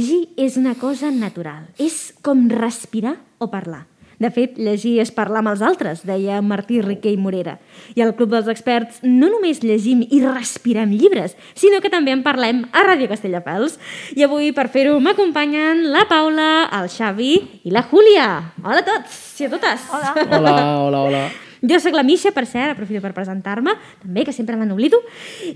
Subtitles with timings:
[0.00, 1.68] llegir és una cosa natural.
[1.78, 3.86] És com respirar o parlar.
[4.20, 7.54] De fet, llegir és parlar amb els altres, deia Martí Riquer i Morera.
[7.96, 12.20] I al Club dels Experts no només llegim i respirem llibres, sinó que també en
[12.24, 13.78] parlem a Ràdio Castelldefels.
[14.16, 17.30] I avui, per fer-ho, m'acompanyen la Paula, el Xavi
[17.64, 18.26] i la Júlia.
[18.60, 19.86] Hola a tots i a totes.
[19.88, 20.12] Hola.
[20.26, 21.22] Hola, hola, hola.
[21.60, 23.72] Jo sóc la Misha, per cert, aprofito per presentar-me,
[24.02, 25.00] també, que sempre me n'oblido.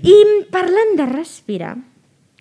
[0.01, 0.17] I
[0.53, 1.75] parlant de respirar,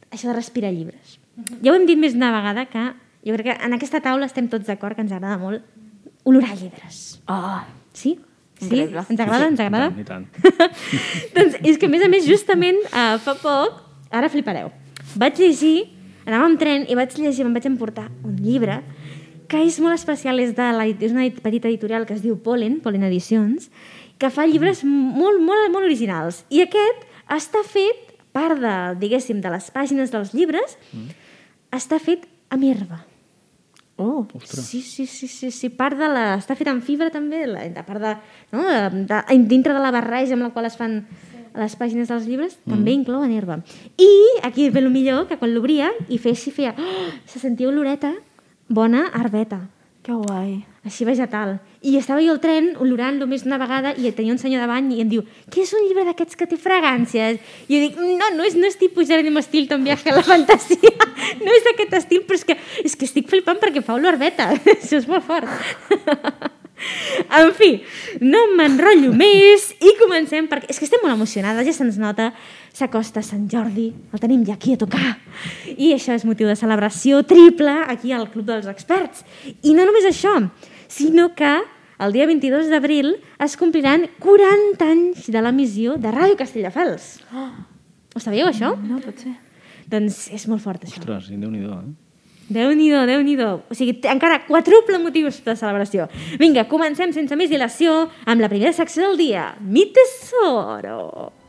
[0.09, 1.21] això de respirar llibres.
[1.63, 2.85] Ja ho hem dit més d'una vegada que
[3.25, 5.65] jo crec que en aquesta taula estem tots d'acord que ens agrada molt
[6.25, 7.21] olorar llibres.
[7.29, 7.61] Oh,
[7.95, 8.19] Sí?
[8.59, 8.67] Sí?
[8.69, 9.03] Increïble.
[9.11, 9.47] Ens agrada?
[9.51, 9.89] Ens agrada?
[9.99, 10.71] I tant, i tant.
[11.37, 13.81] doncs és que, a més a més, justament uh, fa poc,
[14.15, 14.71] ara flipareu,
[15.19, 15.89] vaig llegir,
[16.27, 18.81] anava amb tren i vaig llegir, em vaig emportar un llibre
[19.51, 22.79] que és molt especial, és, de la, és una petita editorial que es diu Pollen,
[22.83, 23.69] Pollen Edicions,
[24.19, 26.45] que fa llibres molt, molt, molt originals.
[26.55, 31.24] I aquest està fet, part de, diguéssim, de les pàgines dels llibres, mm.
[31.77, 33.05] Està fet amb herba.
[33.97, 34.27] oh.
[34.35, 34.65] Ostres.
[34.67, 36.25] Sí, sí, sí, sí, sí, part de la...
[36.39, 38.17] Està fet amb fibra també, la, de part de,
[38.53, 41.05] no, de, de, dintre de la barreja amb la qual es fan
[41.55, 42.73] les pàgines dels llibres, mm.
[42.75, 43.61] també inclouen herba.
[43.95, 44.11] I
[44.43, 46.75] aquí ve el millor, que quan l'obria i feia així, feia...
[46.75, 48.11] Oh, se sentia oloreta,
[48.69, 49.63] bona herbeta,
[50.05, 50.74] Que guai.
[50.85, 51.57] Així vegetal.
[51.85, 55.01] I estava jo al tren olorant-lo més d'una vegada i tenia un senyor davant i
[55.05, 57.41] em diu què és un llibre d'aquests que té fragàncies?
[57.69, 60.27] I jo dic, no, no és, no és tipus Jerónimo Estil, tan viaje a la
[60.27, 60.93] fantasia.
[61.45, 64.17] No és d'aquest estil, però és que, és que estic flipant perquè fa olor a
[64.17, 64.51] herbeta.
[64.75, 65.49] Això és molt fort.
[67.39, 67.71] En fi,
[68.21, 72.33] no m'enrotllo més i comencem perquè és que estem molt emocionades, ja se'ns nota,
[72.75, 75.15] s'acosta Sant Jordi, el tenim ja aquí a tocar.
[75.77, 79.23] I això és motiu de celebració triple aquí al Club dels Experts.
[79.63, 80.35] I no només això,
[80.95, 81.53] sinó que
[81.99, 87.19] el dia 22 d'abril es compliran 40 anys de l'emissió de Ràdio Castelldefels.
[88.15, 88.75] Ho sabíeu, això?
[88.79, 89.35] No pot ser.
[89.91, 91.03] Doncs és molt fort, això.
[91.03, 91.93] Ostres, i Déu-n'hi-do, eh?
[92.45, 96.09] Déu-n'hi-do, déu nhi déu O sigui, encara quadruple motius de celebració.
[96.41, 99.47] Vinga, comencem sense més dilació amb la primera secció del dia.
[99.61, 100.99] Mi tesoro.
[101.31, 101.44] Um,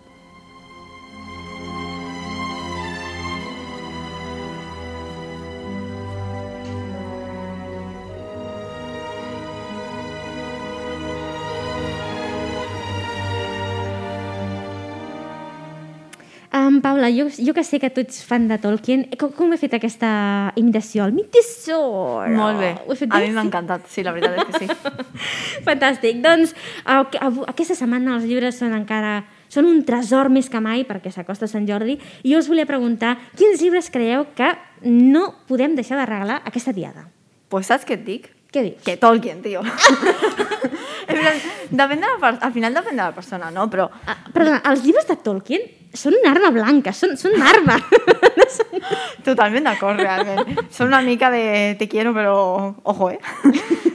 [16.86, 19.74] Paula, jo, jo que sé que tu ets fan de Tolkien, com, com he fet
[19.74, 20.10] aquesta
[20.62, 21.08] imitació?
[21.10, 22.30] El mi tesoro.
[22.38, 22.70] Molt bé.
[23.10, 25.16] A mi m'ha encantat, sí, la veritat és que sí.
[25.68, 26.22] Fantàstic.
[26.22, 26.54] Doncs
[26.86, 31.66] aquesta setmana els llibres són encara són un tresor més que mai perquè s'acosta Sant
[31.66, 34.54] Jordi i jo us volia preguntar quins llibres creieu que
[34.86, 37.10] no podem deixar de regalar aquesta diada?
[37.50, 38.26] pues saps què et dic?
[38.56, 38.82] Què dius?
[38.88, 39.60] Que Tolkien, tio.
[41.76, 42.30] depèn de la.
[42.40, 43.68] Al final depèn de la persona, no?
[43.72, 45.62] Però Ah, perdona, els llibres de Tolkien
[45.96, 47.76] són una arma blanca, són, són una arma.
[49.28, 50.60] totalment d'acord, realment.
[50.72, 52.36] Són una mica de te quiero, però
[52.84, 53.20] ojo, eh?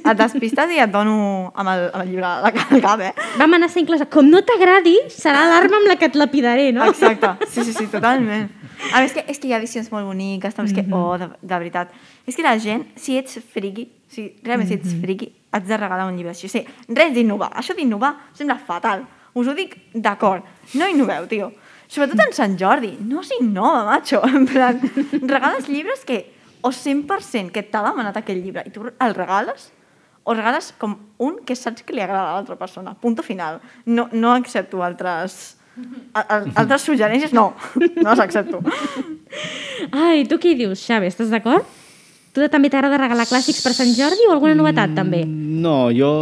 [0.00, 3.12] Et despistes i et dono amb el, amb el llibre al cap- eh?
[3.38, 6.86] Va amenaçar inclosa, com no t'agradi, serà l'arma amb la que et lapidaré, no?
[6.88, 8.48] Exacte, sí, sí, sí, totalment.
[8.94, 11.16] A més, és que, és que hi ha edicions molt boniques, també, és que, oh,
[11.20, 11.92] de, de veritat.
[12.26, 16.08] És que la gent, si ets friqui, si realment si ets friqui, has de regalar
[16.10, 16.48] un llibre així.
[16.50, 16.66] O sigui,
[16.98, 17.52] res d'innovar.
[17.60, 19.06] Això d'innovar sembla fatal.
[19.38, 20.42] Us ho dic d'acord.
[20.74, 21.52] No innoveu, tio.
[21.90, 22.96] Sobretot en Sant Jordi.
[23.06, 24.20] No s'innova, macho.
[24.30, 24.78] En plan,
[25.22, 26.20] regales llibres que
[26.62, 29.70] o 100% que t'ha demanat aquell llibre i tu el regales
[30.28, 30.92] o regales com
[31.24, 32.92] un que saps que li agrada a l'altra persona.
[32.94, 33.60] Punto final.
[33.86, 35.56] No, no accepto altres...
[36.14, 37.54] a- Altres suggerències, no.
[38.02, 38.60] No les accepto.
[39.92, 41.08] Ai, tu què dius, Xavi?
[41.10, 41.64] Estàs d'acord?
[42.34, 45.24] Tu també t'agrada regalar clàssics per Sant Jordi o alguna novetat, també?
[45.26, 46.12] No, jo...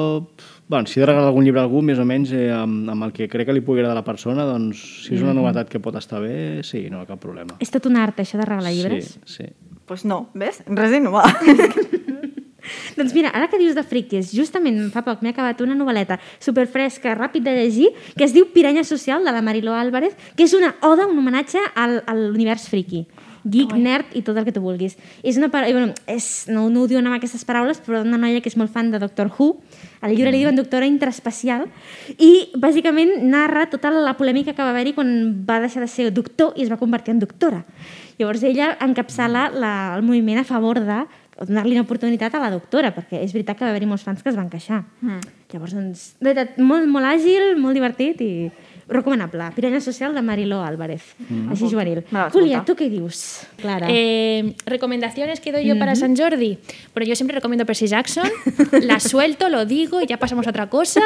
[0.68, 3.06] Bueno, si he de regalar algun llibre a algú, més o menys eh, amb, amb
[3.06, 5.70] el que crec que li pugui agradar a la persona, doncs si és una novetat
[5.72, 7.56] que pot estar bé, sí, no, cap problema.
[7.64, 9.14] És tot un art, això de regalar llibres?
[9.24, 9.48] Sí, sí.
[9.88, 10.60] pues no, ves?
[10.68, 11.24] Res d'innovar.
[12.98, 17.14] Doncs mira, ara que dius de friquis, justament fa poc m'he acabat una novel·leta superfresca,
[17.16, 20.74] ràpid de llegir, que es diu Piranya Social, de la Mariló Álvarez, que és una
[20.84, 23.06] oda, un homenatge al, a l'univers friqui.
[23.44, 24.96] Geek, nerd i tot el que tu vulguis.
[25.22, 25.70] És una para...
[25.70, 28.72] bueno, és, no, no ho diuen amb aquestes paraules, però una noia que és molt
[28.74, 29.50] fan de Doctor Who,
[30.00, 31.68] al llibre li diuen doctora interespacial,
[32.18, 35.14] i bàsicament narra tota la polèmica que va haver-hi quan
[35.48, 37.64] va deixar de ser doctor i es va convertir en doctora.
[38.18, 41.04] Llavors ella encapçala la, el moviment a favor de
[41.46, 44.32] donar-li una oportunitat a la doctora, perquè és veritat que va haver-hi molts fans que
[44.32, 44.82] es van queixar.
[45.04, 45.20] Mm.
[45.52, 48.32] Llavors, doncs, de veritat, molt, molt àgil, molt divertit i
[48.88, 49.44] recomanable.
[49.54, 51.50] Piranya Social de Mariló Álvarez, Mm.
[51.50, 52.04] així juvenil.
[52.10, 52.64] Apuntar.
[52.64, 53.86] tu què dius, Clara?
[53.90, 56.58] Eh, recomendaciones que doy yo para San Jordi.
[56.94, 58.28] Bueno, yo siempre recomiendo Percy Jackson.
[58.82, 61.02] La suelto, lo digo y ya pasamos a otra cosa.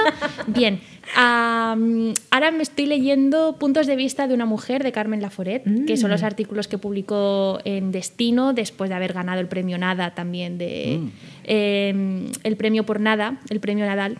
[0.47, 0.81] Bien.
[1.17, 5.97] am, ahora me estoy leyendo Puntos de vista de una mujer de Carmen Laforet, que
[5.97, 10.59] son los artículos que publicó en Destino después de haber ganado el premio Nada también
[10.59, 11.01] de
[11.45, 14.19] eh, el premio por Nada, el premio Nadal.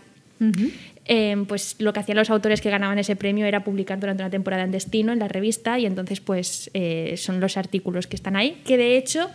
[1.05, 4.29] Eh, pues lo que hacían los autores que ganaban ese premio era publicar durante una
[4.29, 8.35] temporada en Destino, en la revista, y entonces pues eh, son los artículos que están
[8.37, 9.29] ahí, que de hecho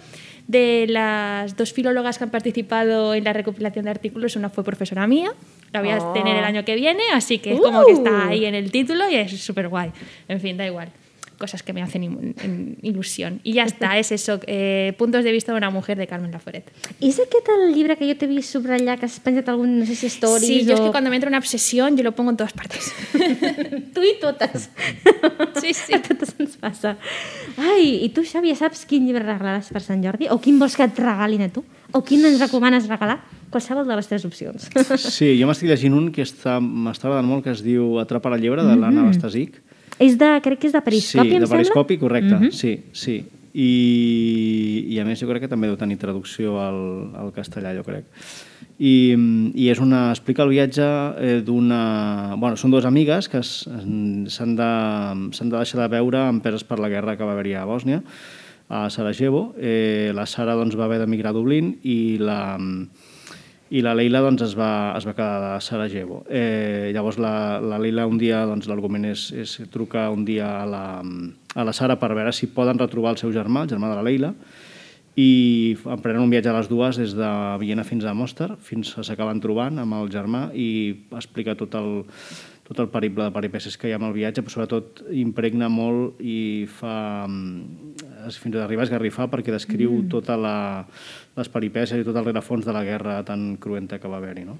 [0.46, 5.06] de las dos filólogas que han participado en la recopilación de artículos, una fue profesora
[5.06, 5.30] mía,
[5.72, 6.12] la voy a Oh.
[6.14, 7.96] tener el año que viene, así que es como que Uh.
[7.98, 9.90] está ahí en el título y es súper guay.
[10.26, 10.88] En fin, da igual.
[11.38, 12.02] Cosas que me hacen
[12.82, 13.40] ilusión.
[13.44, 14.40] Y ya está, es eso.
[14.46, 16.64] eh, puntos de vista de una mujer de Carmen Laforet.
[17.00, 19.94] És aquest el llibre que jo t'he vist subratllar, que has penjat algun, no sé
[19.94, 20.84] si stories Sí, yo es o...
[20.86, 22.90] que cuando me entra una obsesión, yo lo pongo en todas partes.
[23.94, 24.68] Tu i totes.
[25.62, 25.94] Sí, sí.
[25.94, 26.96] A totes ens passa.
[27.56, 30.26] Ai, i tu, Xavi, saps quin llibre regalaràs per Sant Jordi?
[30.34, 31.62] O quin vols que et regalin a tu?
[31.94, 33.20] O quin ens recomanes regalar?
[33.54, 34.66] Qualsevol de les tres opcions.
[35.00, 38.36] Sí, jo m'estic llegint un que està- m'està agradant molt, que es diu Atrapa la
[38.42, 39.62] llebre, de l'Anna Bastasic.
[39.98, 41.64] És de, crec que és de Periscopi, sí, em de sembla?
[41.64, 43.18] Periscopi, correcte, sí, sí.
[43.58, 43.70] I,
[44.92, 46.78] I a més jo crec que també deu tenir traducció al,
[47.18, 48.06] al castellà, jo crec.
[48.78, 49.16] I,
[49.58, 50.84] i és una, explica el viatge
[51.18, 52.36] eh, d'una...
[52.38, 54.68] Bueno, són dues amigues que s'han de,
[55.34, 58.04] s'han de deixar de veure empeses per la guerra que va haver-hi a Bòsnia,
[58.68, 59.48] a Sarajevo.
[59.58, 62.38] Eh, la Sara doncs, va haver d'emigrar a Dublín i la,
[63.70, 66.22] i la Leila doncs, es, va, es va quedar a Sarajevo.
[66.30, 70.64] Eh, llavors la, la Leila un dia, doncs, l'argument és, és trucar un dia a
[70.68, 70.84] la,
[71.54, 74.06] a la Sara per veure si poden retrobar el seu germà, el germà de la
[74.06, 74.32] Leila,
[75.18, 77.30] i emprenen un viatge a les dues des de
[77.60, 80.68] Viena fins a Mostar, fins que s'acaben trobant amb el germà i
[81.18, 82.04] explica tot el,
[82.68, 86.22] tot el periple de peripècies que hi ha amb el viatge, però sobretot impregna molt
[86.22, 87.26] i fa
[88.26, 90.08] mm, fins a arribar a esgarrifar perquè descriu mm.
[90.12, 90.56] tota la,
[91.38, 94.58] les peripècies i tot el rerefons de la guerra tan cruenta que va haver-hi, no?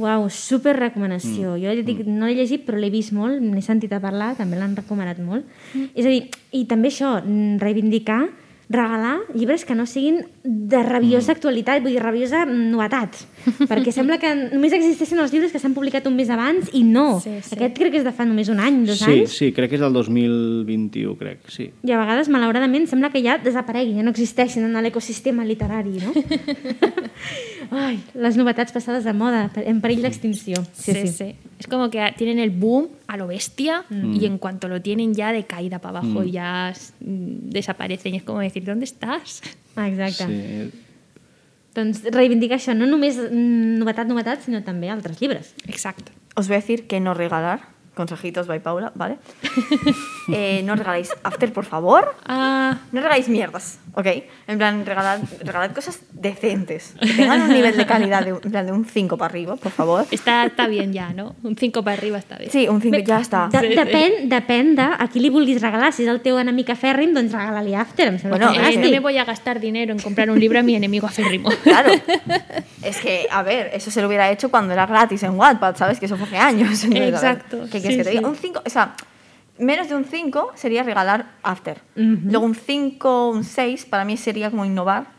[0.00, 1.54] Uau, super recomanació.
[1.54, 1.62] Mm.
[1.62, 4.76] Jo dic, no l'he llegit, però l'he vist molt, n'he sentit a parlar, també l'han
[4.76, 5.46] recomanat molt.
[5.72, 5.92] Mm.
[5.94, 8.22] És a dir, i també això, mm, reivindicar,
[8.68, 13.18] regalar llibres que no siguin de rabiosa actualitat, vull dir, rabiosa mm, novetat.
[13.70, 17.20] Perquè sembla que només existeixen els llibres que s'han publicat un mes abans i no.
[17.20, 17.54] Sí, sí.
[17.56, 19.36] Aquest crec que és de fa només un any, dos sí, anys.
[19.36, 21.68] sí, crec que és el 2021, crec, sí.
[21.84, 26.14] I a vegades, malauradament, sembla que ja desaparegui, ja no existeixen en l'ecosistema literari, no?
[27.84, 30.60] Ai, les novetats passades de moda, en perill d'extinció.
[30.72, 34.82] Sí, sí, Es como que tienen el boom a lo bestia y en cuanto lo
[34.82, 38.14] tienen ya de caída para abajo y ya mm, desaparecen.
[38.14, 39.42] Y es como decir, ¿dónde estás?
[39.76, 40.70] Ah, exacte.
[40.70, 40.84] Sí.
[41.74, 45.50] Doncs reivindicar això, no només mm, novetat, novetat, sinó també altres llibres.
[45.66, 46.14] Exacto.
[46.38, 47.73] Os voy a decir que no regalar.
[47.94, 49.16] Consejitos by Paula, ¿vale?
[50.32, 52.14] Eh, no regaléis after, por favor.
[52.24, 54.06] Ah, No regaléis mierdas, ¿ok?
[54.46, 56.94] En plan, regalad, regalad cosas decentes.
[56.98, 59.56] Que tengan un nivel de calidad de, un- en plan, de un 5 para arriba,
[59.56, 60.06] por favor.
[60.10, 61.36] está, está bien ya, ¿no?
[61.42, 62.50] Un 5 para arriba está bien.
[62.50, 63.48] Sí, un 5 ya está.
[63.52, 65.92] De, depèn, depèn de a qui li vulguis regalar.
[65.92, 68.08] Si és el teu enemic afèrrim, doncs regala-li After.
[68.08, 68.80] Em sembla Bueno, Eh, fantàstic.
[68.84, 71.50] no me voy a gastar dinero en comprar un libro a mi enemigo aférrimo.
[71.62, 71.92] Claro.
[72.82, 75.98] Es que, a ver, eso se lo hubiera hecho cuando era gratis en Wattpad, ¿sabes?
[76.00, 76.82] Que eso fue hace años.
[76.84, 78.20] Entonces, a ver, Exacto, ¿Qué quieres sí, que te diga?
[78.22, 78.26] sí.
[78.28, 78.94] Un 5, o sea,
[79.58, 81.80] menos de un 5 sería regalar After.
[81.94, 85.12] Luego un 5, un 6 para mí sería como innovar.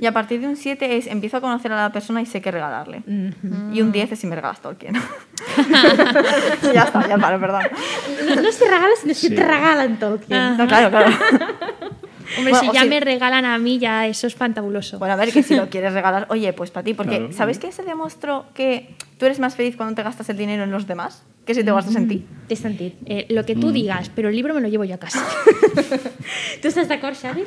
[0.00, 2.40] Y a partir de un 7 es empiezo a conocer a la persona y sé
[2.40, 3.02] qué regalarle.
[3.72, 4.94] Y un 10 es si me regalas Tolkien.
[6.74, 7.62] ya está, ya paro, perdón.
[8.28, 9.34] No, no si regales, sinó si Sí.
[9.34, 10.56] te regalen Tolkien.
[10.56, 11.10] No, claro, claro.
[12.38, 14.98] Hombre, Bueno, si ya si- me regalan a mí, ya eso es fantabuloso.
[14.98, 17.32] Bueno, a ver, que si lo quieres regalar, oye, pues para ti, porque Claro.
[17.32, 20.70] ¿sabes qué se demostró que tú eres más feliz cuando te gastas el dinero en
[20.70, 22.18] los demás que si te gastas en ti?
[22.44, 22.98] Té sentit.
[23.06, 25.24] Eh, lo que tú digas, pero el libro me lo llevo yo a casa.
[26.60, 27.46] Tu estàs d'acord, Xavi?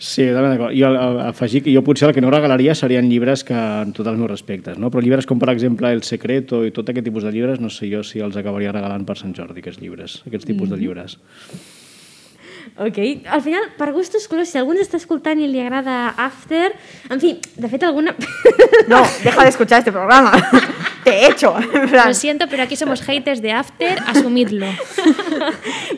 [0.00, 0.72] Sí, també d'acord.
[0.72, 0.88] Jo
[1.26, 4.32] afegir que jo potser el que no regalaria serien llibres que, en tots els meus
[4.32, 4.88] respectes, no?
[4.88, 7.90] però llibres com per exemple El Secreto i tot aquest tipus de llibres, no sé
[7.92, 11.18] jo si els acabaria regalant per Sant Jordi, aquests llibres, aquests tipus de llibres.
[12.76, 12.98] Ok.
[13.28, 16.72] Al final, per gustos colors, si algú ens està escoltant i li agrada After...
[17.12, 18.14] En fi, de fet, alguna...
[18.88, 20.32] No, deja de escuchar este programa.
[21.04, 21.54] Te he hecho.
[21.92, 24.66] Lo siento, pero aquí somos haters de After, asumidlo.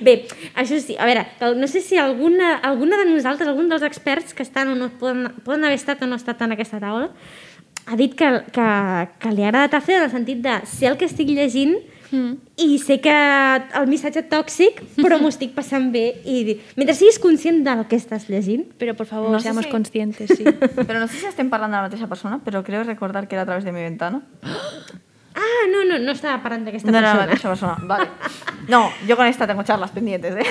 [0.00, 4.32] Bé, això sí, a veure, no sé si alguna, alguna de nosaltres, algun dels experts
[4.32, 7.10] que estan o no poden, poden haver estat o no estat en aquesta taula,
[7.84, 8.68] ha dit que, que,
[9.20, 11.76] que li ha agradat After en el sentit de ser el que estic llegint
[12.14, 12.32] mm.
[12.64, 13.10] i sé que
[13.80, 18.28] el missatge tòxic, però m'ho estic passant bé i mentre siguis conscient del que estàs
[18.30, 20.44] llegint, Pero por favor, No seamos si- conscientes, sí.
[20.86, 23.42] Pero no sé si estén hablando de la esa persona, pero creo recordar que era
[23.42, 24.22] a través de mi ventana.
[25.34, 27.26] Ah, no, no, no estava parlant d'aquesta No persona.
[27.26, 27.76] mateixa persona.
[27.82, 28.06] Vale.
[28.68, 30.46] No, yo con esta tengo charlas pendientes, ¿eh?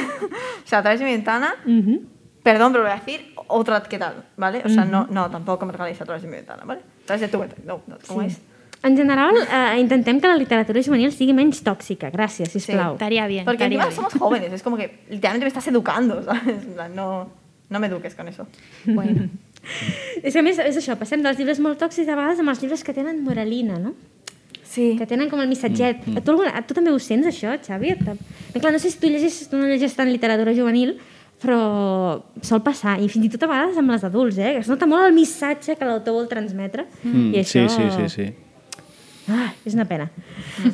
[0.63, 1.99] O sea, a través de mi ventana, Mhm.
[2.43, 4.61] perdón, pero voy a decir otra qué tal, ¿vale?
[4.65, 6.81] O sea, no, no, tampoco me regaléis a través de mi ventana, ¿vale?
[7.03, 7.61] A través de tu ventana.
[7.65, 8.39] No, no, ¿cómo es?
[8.83, 12.11] En general, eh, intentem que la literatura juvenil sigui menys tòxica.
[12.11, 12.93] Gràcies, sisplau.
[12.97, 13.45] Estaría bien.
[13.45, 13.95] Porque estaría encima bien.
[13.95, 16.63] somos jóvenes, es como que literalmente me estás educando, ¿sabes?
[16.67, 17.29] En plan, no,
[17.69, 18.45] no me eduques con eso.
[18.85, 19.29] Bueno,
[20.23, 22.59] És que a més, és això, passem dels llibres molt tòxics a vegades amb els
[22.61, 23.93] llibres que tenen moralina, no?
[24.63, 24.95] Sí.
[24.99, 26.01] Que tenen com el missatget.
[26.07, 27.93] Mm, Tu, alguna, tu també ho sents, això, Xavi?
[28.03, 30.97] Bé, clar, no sé si tu llegeixes, tu no llegeixes tant literatura juvenil,
[31.43, 31.59] però
[32.41, 34.57] sol passar, i fins i tot a vegades amb les adults, eh?
[34.59, 36.87] Es nota molt el missatge que l'autor vol transmetre.
[37.03, 37.63] Mm, I això...
[37.69, 38.27] Sí, sí, sí, sí.
[39.31, 40.09] Ah, és una pena.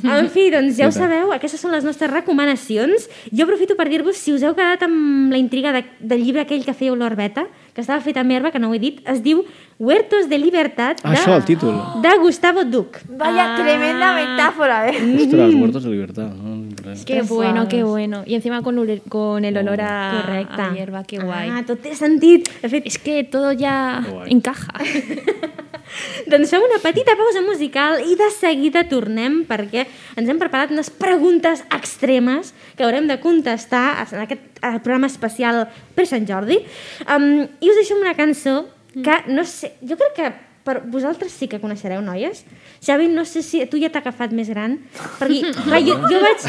[0.03, 3.05] En fi, doncs ja ho sabeu, aquestes són les nostres recomanacions.
[3.31, 6.65] Jo aprofito per dir-vos, si us heu quedat amb la intriga de, del llibre aquell
[6.65, 9.43] que fèieu l'Orbeta, que estava fet amb herba, que no ho he dit, es diu
[9.79, 11.77] Huertos de Libertad, Ah, de, això, el títol.
[12.01, 12.97] de Gustavo Duc.
[13.07, 14.97] Vaya tremenda metáfora, ¿eh?
[15.21, 16.29] Ostres, Huertos de Libertad.
[16.33, 16.67] No?
[17.05, 18.23] qué Ostras, bueno, qué bueno.
[18.25, 18.75] Y encima con,
[19.07, 20.61] con el olor a, Correcte.
[20.61, 21.49] a hierba, qué guay.
[21.53, 22.49] Ah, tot té sentit.
[22.61, 24.31] De fet, Es que todo ya Qué guay.
[24.33, 24.73] encaja.
[26.29, 29.85] doncs fem una petita pausa musical i de seguida tornem perquè
[30.17, 35.65] ens hem preparat unes preguntes extremes que haurem de contestar en aquest programa especial
[35.95, 36.61] per Sant Jordi.
[37.07, 38.61] Um, I us deixo una cançó
[38.95, 40.29] que, no sé, jo crec que
[40.69, 42.43] per vosaltres sí que coneixereu, noies.
[42.85, 44.77] Xavi, no sé si tu ja t'ha agafat més gran,
[45.19, 46.47] perquè clar, jo, jo vaig...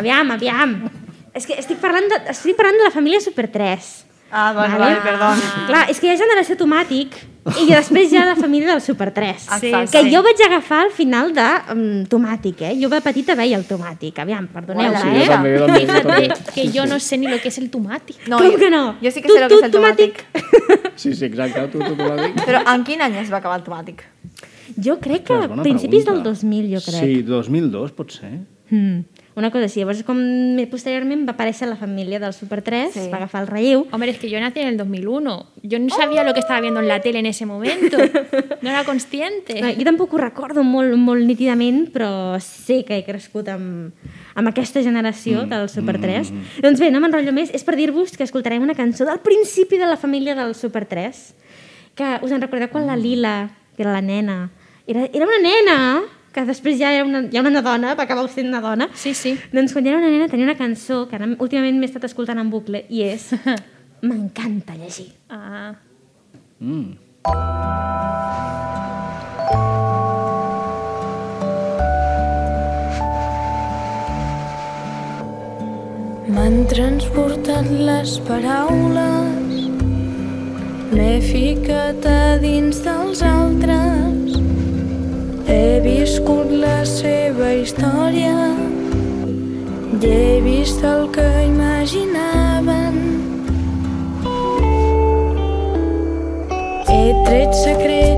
[0.00, 0.76] Aviam, aviam.
[1.36, 3.90] És que estic parlant de, estic parlant de la família Super 3.
[4.32, 5.38] Ah, vale, vale, perdón.
[5.66, 7.16] Clar, és que hi ha generació tomàtic
[7.58, 9.46] i després hi ha la família del Super 3.
[9.58, 10.10] Sí, que sí.
[10.12, 12.74] jo vaig agafar al final de um, tomàtic, eh?
[12.78, 14.20] Jo de petita veia el tomàtic.
[14.22, 15.24] Aviam, perdoneu Hola, Sí, eh?
[15.24, 15.66] jo també, jo
[16.04, 16.28] també.
[16.28, 18.14] Jo que yo no sé ni lo que es el tomate.
[18.28, 18.84] No, Com que no?
[19.02, 20.22] Yo sí que Tu- sé lo que es el tomàtic.
[20.94, 21.66] Sí, sí, exacte.
[21.72, 22.44] Tu, tu, tu.
[22.44, 24.04] Però en quin any es va acabar el tomàtic?
[24.78, 26.30] Jo crec que a principis del pregunta.
[26.30, 27.00] 2000, jo crec.
[27.02, 28.30] Sí, 2002 pot ser.
[28.70, 29.00] Mm.
[29.36, 29.78] Una cosa així.
[29.80, 30.18] Llavors, com
[30.72, 33.08] posteriorment va aparèixer la família del Super 3, Sí.
[33.12, 33.86] va agafar el relleu.
[33.92, 35.46] Hombre, es que yo nací en el 2001.
[35.62, 37.96] Yo no sabía lo que estaba viendo en la tele en ese momento.
[38.60, 39.58] No era consciente.
[39.58, 43.92] Eh, Jo tampoc ho recordo molt, molt nítidament, però sé que he crescut amb,
[44.34, 46.32] amb aquesta generació del Super 3.
[46.60, 49.86] Doncs bé, no m'enrotllo més, és per dir-vos que escoltarem una cançó del principi de
[49.86, 51.34] la família del Super 3,
[51.94, 54.50] que us en recordeu quan la Lila, que era la nena,
[54.86, 56.02] era, era una nena,
[56.34, 58.88] que després ja era una, ja una dona, va acabar sent una dona.
[58.94, 59.34] Sí, sí.
[59.52, 62.38] Doncs quan ja era una nena tenia una cançó que ara últimament m'he estat escoltant
[62.38, 63.30] en bucle i és
[64.02, 65.12] M'encanta llegir.
[65.28, 65.74] Ah.
[66.58, 66.96] Mm.
[76.30, 79.58] M'han transportat les paraules,
[80.94, 84.09] m'he ficat a dins dels altres,
[85.50, 88.36] he viscut la seva història
[90.00, 93.00] i he vist el que imaginaven.
[96.90, 98.09] He tret secrets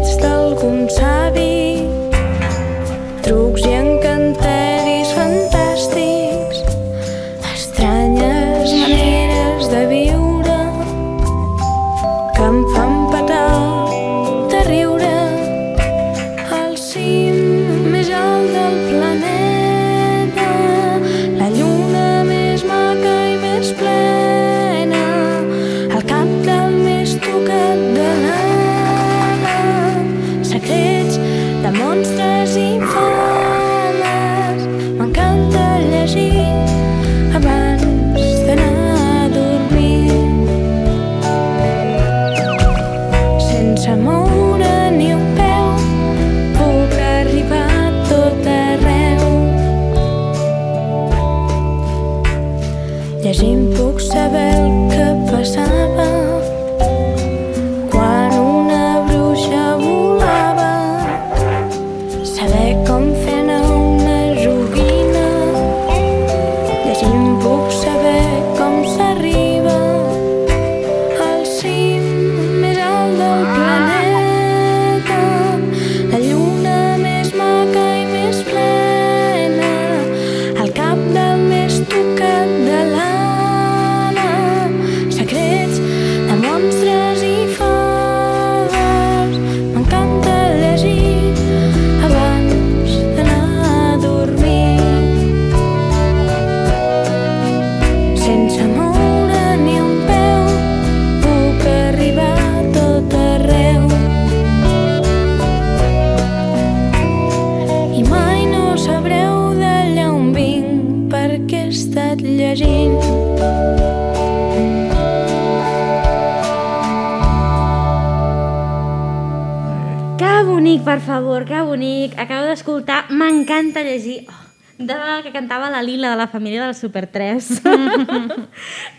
[125.33, 127.63] que cantava la Lila de la família del Super 3.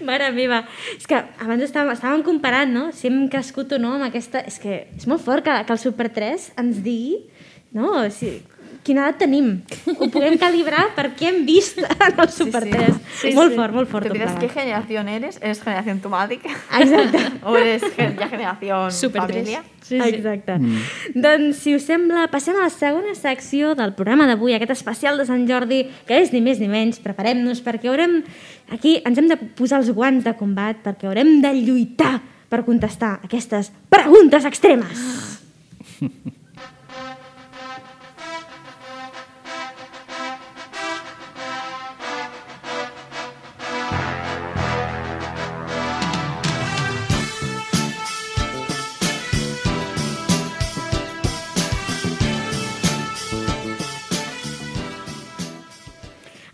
[0.08, 0.64] Mare meva.
[0.98, 2.88] És que abans estàvem, estàvem comparant, no?
[2.96, 4.42] Si hem crescut o no amb aquesta...
[4.50, 7.22] És que és molt fort que, que el Super 3 ens digui
[7.74, 8.10] no?
[8.14, 8.38] Si,
[8.84, 9.62] quina edat tenim.
[9.98, 12.98] Ho puguem calibrar perquè hem vist en el Super 3.
[13.22, 13.58] Sí, molt sí.
[13.58, 14.08] fort, molt fort.
[14.08, 14.52] ¿Te qué plegat.
[14.54, 15.38] generación eres?
[15.42, 16.46] ¿Eres generación Tomatic?
[16.46, 17.22] Exacte.
[17.48, 19.38] ¿O eres gen- ya generación Super tres.
[19.38, 19.64] familia?
[19.84, 20.10] Sí, sí.
[20.16, 20.58] Exacte.
[20.60, 20.78] Mm.
[21.16, 25.26] Doncs, si us sembla, passem a la segona secció del programa d'avui, aquest especial de
[25.28, 27.00] Sant Jordi, que és ni més ni menys.
[27.04, 28.22] Preparem-nos perquè haurem...
[28.72, 33.20] Aquí ens hem de posar els guants de combat perquè haurem de lluitar per contestar
[33.26, 35.04] aquestes preguntes extremes.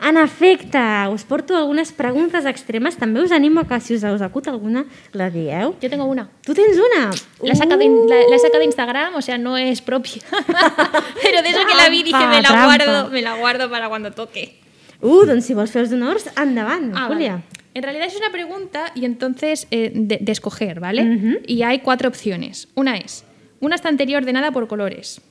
[0.02, 0.80] En efecte,
[1.12, 2.96] us porto algunes preguntes extremes.
[2.96, 5.76] També us animo a que si us us acut alguna, la dieu.
[5.82, 6.30] Yo tengo una.
[6.46, 7.10] Tu tens una?
[7.44, 10.22] La he sacado, de, la, la de Instagram, o sea, no es propia.
[11.22, 12.66] Pero de eso que la vi dije, me la trampa.
[12.66, 14.60] guardo, me la guardo para cuando toque.
[15.02, 17.32] Uh, doncs si vols fer els honors, endavant, Ah, Júlia.
[17.40, 17.44] vale.
[17.74, 21.40] En realidad es una pregunta y entonces eh, de, de escoger, ¿vale?
[21.46, 22.68] Y hay cuatro opciones.
[22.76, 23.24] Una es
[23.62, 25.22] una estantería ordenada por colores.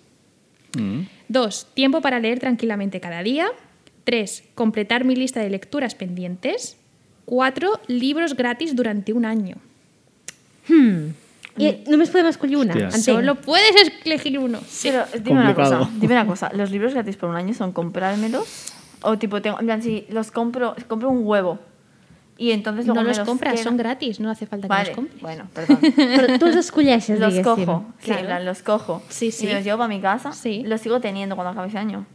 [1.28, 3.48] Dos, tiempo para leer tranquilamente cada día.
[4.08, 6.78] Tres, completar mi lista de lecturas pendientes.
[7.26, 9.56] Cuatro, libros gratis durante un año.
[10.66, 11.12] Hmm.
[11.58, 12.86] I només podem escollir una, Hòstia.
[12.86, 13.04] entenc.
[13.04, 13.74] Solo puedes
[14.06, 14.60] elegir uno.
[14.82, 16.50] Pero dime una cosa, dime una cosa.
[16.54, 18.72] ¿Los libros gratis por un año son comprármelos?
[19.02, 21.58] O tipo, tengo, en plan, si los compro, compro un huevo
[22.38, 24.88] y entonces luego No me los compras, quedo- son gratis, no hace falta que Vale,
[24.88, 25.20] los compres.
[25.20, 25.78] bueno, perdón.
[25.82, 29.44] Però tu els escolleixes, los cojo, sí, en plan, los cojo Sí, sí.
[29.44, 30.32] y me los llevo para mi casa.
[30.32, 30.62] Sí.
[30.64, 32.06] Los sigo teniendo cuando acabe ese año.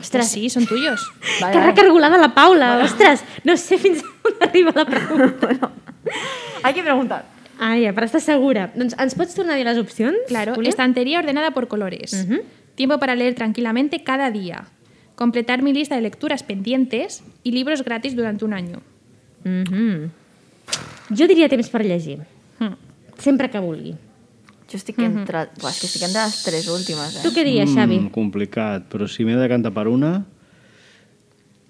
[0.00, 1.00] Ostras, sí, son tuyos.
[1.40, 1.70] Vale, que vale.
[1.72, 2.78] recargolada la Paula.
[2.84, 5.70] Ostres, no sé fins on arriba la pregunta.
[6.62, 7.24] Hay que preguntar.
[7.58, 8.70] Ah, ja, per estar segura.
[8.74, 10.16] Doncs ens pots tornar a dir les opcions?
[10.28, 10.70] Claro, Júlia?
[10.70, 12.14] estantería ordenada por colores.
[12.24, 12.40] Ujú.
[12.74, 14.64] Tiempo para leer tranquilamente cada día.
[15.14, 18.80] Completar mi lista de lecturas pendientes y libros gratis durante un año.
[19.44, 20.10] Mhm.
[21.10, 22.20] Jo diria temps per llegir.
[22.58, 22.76] Hmm.
[23.18, 23.94] Sempre que vulgui.
[24.70, 25.48] Yo estoy que entre...
[25.60, 27.20] Buah, es que estoy que entre las tres últimas, ¿eh?
[27.24, 27.96] Tu què diries, Xavi?
[27.98, 30.12] Mm, complicat, però si m'he de cantar per una...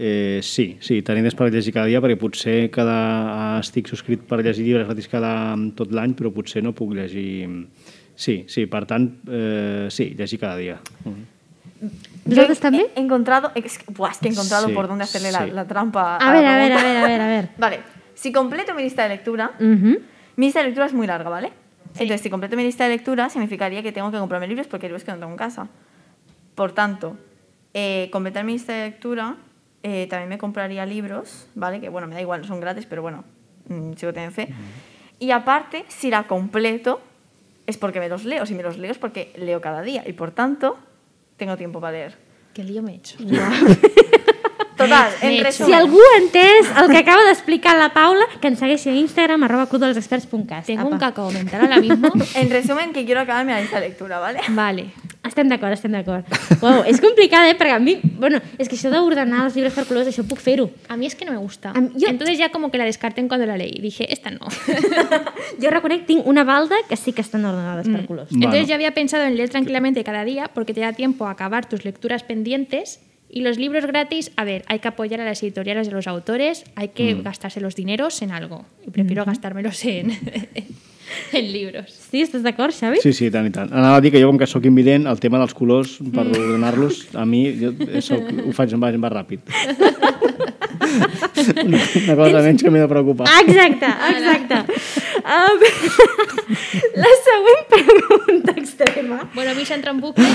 [0.02, 4.38] Eh, sí, sí, tenir temps per llegir cada dia, perquè potser cada, estic subscrit per
[4.44, 5.32] llegir llibres gratis cada,
[5.76, 7.48] tot l'any, però potser no puc llegir...
[8.20, 10.78] Sí, sí, per tant, eh, sí, llegir cada dia.
[11.04, 11.28] Mm.
[12.60, 12.86] També?
[12.94, 13.52] He encontrado...
[13.56, 15.50] Es que, buah, es que he encontrado Sí, por dónde hacerle la, sí.
[15.52, 17.48] la trampa A a ver, la a ver, a ver, a ver, a ver.
[17.58, 17.80] Vale,
[18.14, 19.96] si completo mi lista de lectura, Mhm.
[20.36, 21.52] mi lista de lectura es muy larga, ¿vale?
[21.94, 24.90] Entonces, si completo mi lista de lectura, significaría que tengo que comprarme libros porque hay
[24.90, 25.68] libros que no tengo en casa.
[26.54, 27.16] Por tanto,
[27.74, 29.36] eh, completar mi lista de lectura,
[29.82, 31.80] eh, también me compraría libros, ¿vale?
[31.80, 33.24] Que bueno, me da igual, no son gratis, pero bueno,
[33.68, 34.48] mm, sigo teniendo fe.
[35.18, 37.00] Y aparte, si la completo,
[37.66, 38.46] es porque me los leo.
[38.46, 40.78] Si me los leo es porque leo cada día y por tanto,
[41.36, 42.18] tengo tiempo para leer.
[42.54, 43.18] Qué lío me he hecho.
[44.84, 45.66] Total, en resumen.
[45.68, 49.42] Si algú ha entès el que acaba d'explicar la Paula, que ens segueixi a Instagram,
[49.44, 50.66] arroba clubdelexperts.cas.
[50.66, 51.06] Tengo un Apa.
[51.12, 52.08] cacao mental ahora mismo.
[52.34, 54.40] En resumen, que quiero acabarme lista de lectura, ¿vale?
[54.50, 54.86] Vale.
[55.26, 56.24] Estem d'acord, estem d'acord.
[56.64, 57.54] Uau, és complicat, eh?
[57.54, 57.98] Perquè a mi...
[58.02, 60.70] Bueno, és que això d'ordenar els llibres per colors, això puc fer-ho.
[60.88, 61.70] A mí es que no me gusta.
[61.76, 63.78] A mí- yo- Entonces ya como que la descarté en cuando la leí.
[63.82, 64.40] Dije, esta no.
[65.62, 68.30] Jo reconec, tinc una balda que sí que estan ordenades per colors.
[68.30, 68.46] Bueno.
[68.46, 71.68] Entonces yo había pensado en leer tranquilamente cada día porque te da tiempo a acabar
[71.68, 73.00] tus lecturas pendientes
[73.32, 76.64] y los libros gratis, a ver, hay que apoyar a las editoriales de los autores,
[76.74, 78.64] hay que gastarse los dineros en algo.
[78.86, 80.10] Y prefiero gastármelos en,
[81.32, 81.94] en libros.
[82.10, 82.98] Sí, estàs d'acord, Xavi?
[83.02, 83.70] Sí, sí, tant i tant.
[83.70, 87.04] Anava a dir que jo, com que sóc invident, el tema dels colors, per ordenar-los,
[87.14, 89.46] a mi jo soc, ho faig en va, ràpid.
[90.90, 93.28] Una, una cosa menys que m'he de preocupar.
[93.40, 94.58] Exacte, exacte.
[95.20, 95.62] Um,
[96.98, 98.29] la següent pregunta
[99.00, 99.30] extrema.
[99.34, 100.26] Bueno, Misha entra en bucle.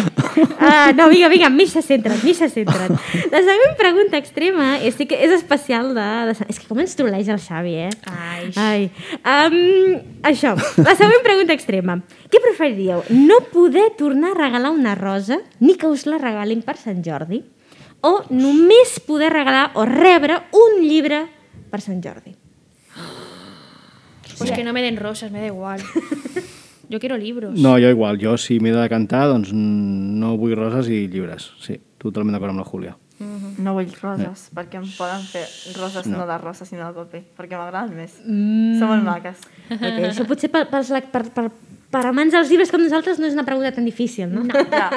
[0.60, 2.92] Ah, no, vinga, vinga, Misha, centra't, Misha, centra't.
[3.32, 6.36] La següent pregunta extrema és, sí que és especial de, de...
[6.50, 7.92] És que com ens troleix el Xavi, eh?
[8.10, 8.50] Ai.
[8.60, 8.88] Ai.
[9.22, 12.00] Um, això, la següent pregunta extrema.
[12.32, 13.04] Què preferiríeu?
[13.14, 17.44] No poder tornar a regalar una rosa ni que us la regalin per Sant Jordi?
[18.06, 21.26] O només poder regalar o rebre un llibre
[21.72, 22.36] per Sant Jordi?
[24.36, 25.80] Pues que no me den rosas, me da igual.
[26.90, 27.58] Yo quiero libros.
[27.60, 28.20] No, jo igual.
[28.22, 31.52] Jo, si m'he de cantar, doncs mm, no vull roses i llibres.
[31.64, 32.96] Sí, totalment d'acord amb la Júlia.
[33.64, 35.46] No vull roses, perquè em poden fer
[35.78, 38.18] roses no, de roses, sinó de paper, perquè m'agraden més.
[38.26, 38.76] Mm.
[38.82, 39.46] Són molt maques.
[39.72, 41.46] Okay, això potser per, lec- per, per,
[41.94, 44.44] per amants dels llibres com nosaltres no és una pregunta tan difícil, no?
[44.44, 44.66] no.
[44.74, 44.90] Ja.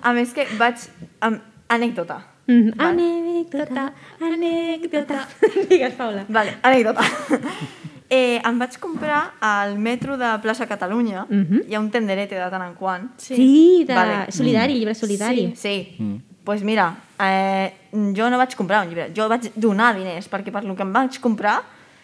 [0.00, 0.88] A més que vaig...
[1.20, 1.44] Amb...
[1.68, 2.22] Anècdota.
[2.48, 2.72] Mm.
[2.80, 3.90] Anècdota,
[4.24, 5.20] anècdota.
[5.68, 6.24] Digues, Paula.
[6.32, 7.04] Vale, anècdota.
[8.10, 11.26] eh, em vaig comprar al metro de plaça Catalunya.
[11.28, 11.62] Mhm.
[11.68, 13.10] Hi ha un tenderete de tant en quant.
[13.18, 14.32] Sí, sí de Vale.
[14.32, 15.52] solidari, llibre solidari.
[15.56, 15.96] Sí.
[15.98, 20.50] Doncs pues mira, eh, jo no vaig comprar un llibre, jo vaig donar diners, perquè
[20.50, 21.58] per lo que em vaig comprar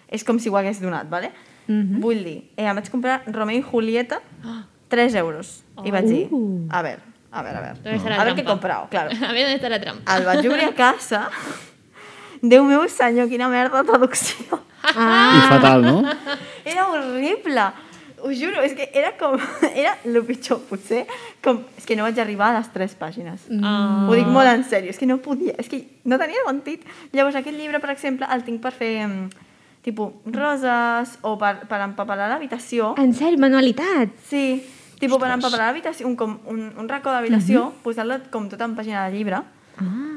[0.06, 1.30] és com si ho hagués donat, ¿vale?
[1.66, 2.00] Mhm.
[2.00, 4.20] Vull dir, eh, em vaig comprar Romeo y Julieta,
[4.88, 5.64] 3 euros.
[5.82, 6.66] I vaig dir, Uh.
[6.68, 6.98] a ver,
[7.32, 9.10] a ver, a ver, ¿Dónde está la a ver què he comprado, claro.
[9.28, 10.16] A ver dónde está la trampa.
[10.18, 11.30] El vaig obrir a casa,
[12.44, 14.58] Déu meu senyor, quina merda de traducció.
[14.84, 16.02] I fatal, no?
[16.64, 17.64] Era horrible.
[18.24, 19.36] Ho juro, és que era com...
[19.82, 21.02] Era el pitjor, potser.
[21.44, 23.48] Com, és que no vaig arribar a les tres pàgines.
[23.60, 24.04] Ah.
[24.08, 26.86] Ho dic molt en sèrio, és que no podia, és que no tenia sentit.
[27.16, 29.50] Llavors aquest llibre, per exemple, el tinc per fer mm,
[29.84, 32.94] tipus roses o per, per empapelar l'habitació.
[33.00, 34.16] En sèrio, manualitat.
[34.28, 34.62] Sí,
[35.00, 39.04] tipus per empapelar l'habitació, un, com, un, un racó d'habitació, posar-lo com tot en pàgina
[39.04, 39.44] de llibre.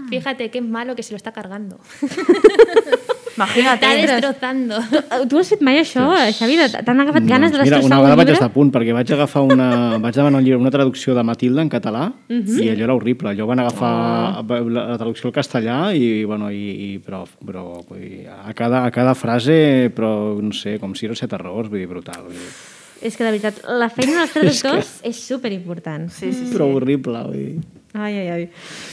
[0.10, 1.80] Fíjate qué malo que se lo está cargando.
[3.38, 3.76] Imagina't.
[3.76, 4.08] Está eh?
[4.08, 4.76] destrozando.
[4.90, 6.58] Tu, tu has fet mai això, Xavi?
[6.74, 8.38] T'han agafat ganes de Doncs mira, destrossar una un vegada vaig llibre?
[8.40, 9.68] estar a punt, perquè vaig agafar una...
[10.04, 13.34] vaig demanar un llibre, una traducció de Matilda en català, i allò era horrible.
[13.34, 13.94] Allò van agafar
[14.42, 18.86] la, la traducció al castellà i, bueno, i, i però, però vull dir, a, cada,
[18.88, 22.26] a cada frase, però, no sé, com 6 o 7 errors, vull dir, brutal.
[22.26, 22.54] Vull dir.
[23.06, 26.10] És que, de veritat, la feina dels traductors és superimportant.
[26.10, 26.54] Sí, sí, sí.
[26.56, 27.77] Però horrible, vull dir.
[27.94, 28.44] Ai, ai, ai.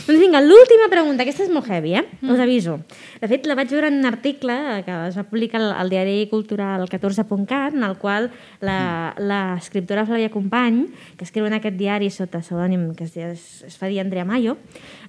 [0.06, 1.24] Doncs vinga, l'última pregunta.
[1.24, 2.04] Aquesta és molt heavy, eh?
[2.30, 2.76] Us aviso.
[3.20, 4.54] De fet, la vaig veure en un article
[4.86, 8.30] que es va publicar al, al diari cultural 14.cat, en el qual
[8.62, 10.84] l'escriptora Flavia Company,
[11.18, 14.56] que escriu en aquest diari sota pseudònim que es, es, es fa dir Andrea Mayo,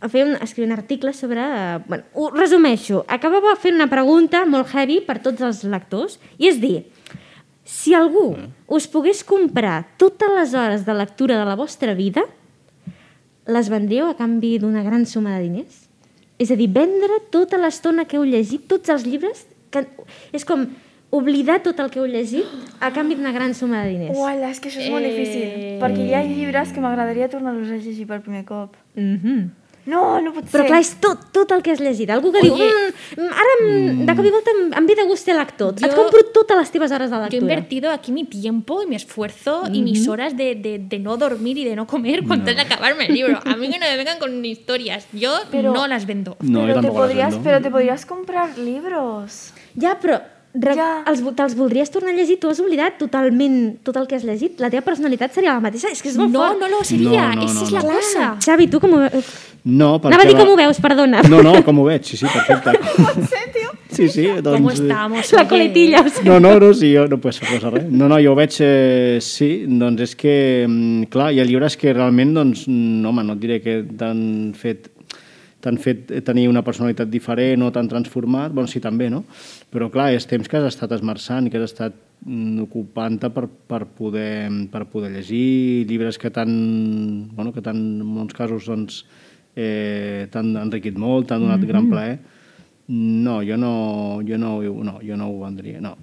[0.02, 1.45] un, escriure un article sobre...
[1.45, 3.06] eh, Bueno, ho resumeixo.
[3.08, 6.88] Acabava fent una pregunta molt heavy per tots els lectors, i és dir,
[7.63, 8.34] si algú
[8.67, 12.26] us pogués comprar totes les hores de lectura de la vostra vida,
[13.48, 15.84] les vendríeu a canvi d'una gran suma de diners?
[16.38, 19.86] És a dir, vendre tota l'estona que heu llegit, tots els llibres, que
[20.34, 20.66] és com
[21.16, 22.46] oblidar tot el que heu llegit
[22.84, 24.18] a canvi d'una gran suma de diners.
[24.18, 25.12] Uala, és que això és molt Eh.
[25.14, 25.46] difícil.
[25.80, 28.76] Perquè hi ha llibres que m'agradaria tornar-los a llegir per primer cop.
[28.96, 29.50] Mm -hmm.
[29.86, 30.67] No, no pot Però ser.
[30.71, 32.10] clar, és tot, tot el que has llegit.
[32.10, 32.69] Algú que diu, Oye.
[33.17, 34.06] mm, ara mm.
[34.08, 35.76] de cop i volta em, em ve de gust el lector.
[35.80, 37.41] Jo- Et compro totes les teves hores de Yo he lectura.
[37.54, 41.58] invertido aquí mi tiempo y mi esfuerzo y mis horas de, de- de no dormir
[41.60, 43.39] y de no comer con tal de acabarme el libro.
[43.45, 45.06] A mí que no me vengan con historias.
[45.13, 46.36] Yo Pero- no las vendo.
[46.41, 47.43] No, pero, te podrías, vendo.
[47.43, 49.54] pero te podrías comprar libros.
[49.80, 50.24] Ja, però re,
[50.56, 51.04] Ja.
[51.12, 52.39] els, te'ls voldries tornar a llegir?
[52.39, 54.60] Tu has oblidat totalment tot el que has llegit?
[54.63, 55.91] La teva personalitat seria la mateixa?
[55.91, 56.60] És que és molt No, fort.
[56.60, 57.30] no lo sería.
[57.36, 57.91] No, no, no, es la no.
[57.98, 58.30] cosa.
[58.46, 59.34] Xavi, tu com ho veus?
[59.65, 60.13] No, perquè...
[60.13, 61.22] Anava a dir com ho veus, perdona.
[61.28, 62.78] No, no, com ho veig, sí, sí, perfecte.
[63.96, 64.58] Sí, sí, doncs...
[64.58, 65.32] ¿Cómo eh, estamos?
[65.32, 65.48] La oye?
[65.48, 66.02] coletilla.
[66.02, 66.28] O sigui.
[66.28, 67.86] No, no, no, sí, jo no puc posar res.
[67.88, 70.34] No, no, jo ho veig, eh, sí, doncs és que,
[70.68, 74.52] mm, clar, hi ha llibres que realment, doncs, mm, home, no et diré que t'han
[74.60, 74.89] fet
[75.65, 79.23] t'han fet tenir una personalitat diferent o t'han transformat, bueno, sí, també, no?
[79.73, 83.47] Però, clar, és temps que has estat esmerçant i que has estat mm, ocupant-te per,
[83.49, 86.56] per, poder, per poder llegir llibres que t'han,
[87.36, 89.04] bueno, que t'han, en molts casos, doncs,
[89.56, 91.73] eh, t'han enriquit molt, t'han donat mm -hmm.
[91.73, 92.19] gran plaer.
[92.88, 95.97] No, jo no, jo no, no, jo no ho vendria, no.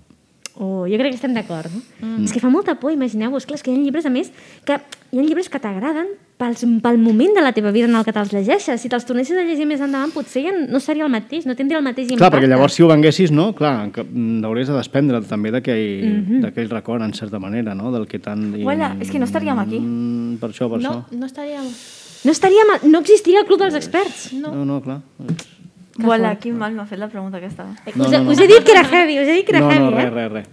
[0.62, 1.80] Oh, jo crec que estem d'acord, no?
[2.06, 2.24] Mm.
[2.28, 3.46] És que fa molta por, imagineu-vos.
[3.48, 4.28] Clar, és que hi ha llibres, a més,
[4.64, 4.76] que
[5.10, 8.14] hi ha llibres que t'agraden pels, pel moment de la teva vida en el que
[8.14, 8.78] te'ls llegeixes.
[8.82, 11.80] Si te'ls tornessis a llegir més endavant, potser ja no seria el mateix, no tindria
[11.80, 12.22] el mateix impacte.
[12.22, 13.48] Clar, perquè llavors si ho venguessis, no?
[13.58, 16.68] Clar, que, mm, hauries de desprendre't també d'aquell mm -hmm.
[16.70, 17.90] record, en certa manera, no?
[17.90, 18.54] Del que tant...
[18.56, 19.80] i- Uala, és que no estaríem aquí.
[19.80, 21.04] Mm, per això, per No, això.
[21.10, 21.18] no.
[22.24, 24.32] No, estaria mal, no existiria el Club dels Experts.
[24.32, 25.00] No, no, clar.
[26.00, 27.66] Uala, quin mal m'ha fet la pregunta aquesta.
[27.66, 28.30] No, us, no, no.
[28.32, 30.08] us he dit que era heavy, us he dit que era No, heavy, no, eh?
[30.08, 30.46] res, res,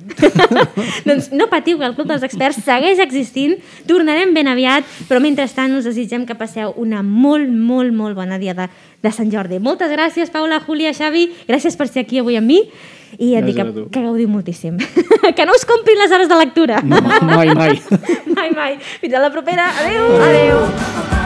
[0.75, 0.99] res.
[1.05, 3.55] doncs no patiu, que el Club dels Experts segueix existint,
[3.87, 8.53] tornarem ben aviat, però mentrestant us desitgem que passeu una molt, molt, molt bona dia
[8.57, 8.67] de,
[8.99, 9.61] de Sant Jordi.
[9.63, 12.59] Moltes gràcies, Paula, Júlia, Xavi, gràcies per ser aquí avui amb mi,
[13.17, 14.75] i et dic Gràcies que, que gaudiu moltíssim.
[15.37, 16.83] que no us comprin les hores de lectura.
[16.83, 17.79] No, mai, mai.
[18.37, 18.75] mai, mai.
[18.99, 19.71] Fins a la propera.
[19.79, 20.11] Adéu.
[20.27, 21.18] Adéu.